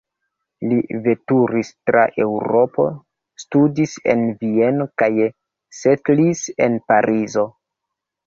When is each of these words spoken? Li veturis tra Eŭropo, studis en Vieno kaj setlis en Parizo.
Li 0.69 0.77
veturis 1.07 1.67
tra 1.89 2.05
Eŭropo, 2.23 2.85
studis 3.43 3.93
en 4.15 4.25
Vieno 4.39 4.87
kaj 5.03 5.09
setlis 5.81 6.43
en 6.69 6.79
Parizo. 6.93 7.47